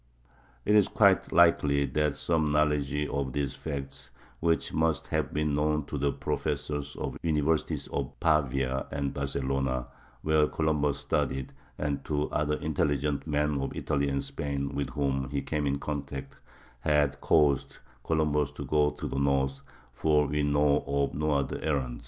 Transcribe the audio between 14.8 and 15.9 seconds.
whom he came in